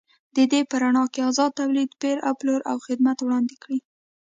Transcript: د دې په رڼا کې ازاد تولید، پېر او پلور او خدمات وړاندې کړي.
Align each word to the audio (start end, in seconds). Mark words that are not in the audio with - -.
د 0.35 0.37
دې 0.51 0.61
په 0.69 0.75
رڼا 0.81 1.03
کې 1.13 1.21
ازاد 1.29 1.51
تولید، 1.59 1.89
پېر 2.01 2.17
او 2.27 2.33
پلور 2.39 2.61
او 2.71 2.77
خدمات 2.85 3.17
وړاندې 3.21 3.55
کړي. 3.63 3.79